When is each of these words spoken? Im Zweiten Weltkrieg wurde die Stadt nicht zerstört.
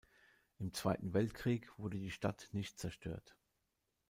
Im 0.57 0.73
Zweiten 0.73 1.13
Weltkrieg 1.13 1.69
wurde 1.77 1.99
die 1.99 2.09
Stadt 2.09 2.49
nicht 2.53 2.79
zerstört. 2.79 3.35